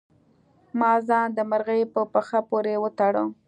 [0.79, 3.23] ما ځان د مرغۍ په پښه پورې وتړه.